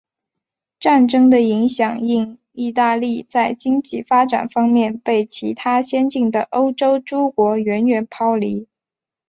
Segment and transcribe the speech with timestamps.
[0.79, 8.67] 战争的影响令意大利在经济发展方面被其他先进的欧洲诸国远远抛离。